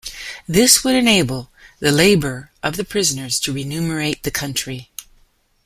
This 0.47 0.83
would 0.83 0.95
enable 0.95 1.51
the 1.79 1.91
labour 1.91 2.49
of 2.63 2.75
the 2.75 2.83
prisoners 2.83 3.39
to 3.41 3.53
remunerate 3.53 4.23
the 4.23 4.31
country. 4.31 4.89